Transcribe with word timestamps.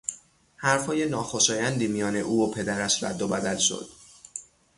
حرفهای 0.57 1.09
ناخوشایندی 1.09 1.87
میان 1.87 2.15
او 2.15 2.43
و 2.49 2.53
پدرش 2.53 3.03
رد 3.03 3.21
و 3.21 3.27
بدل 3.27 3.57
شد. 3.57 3.89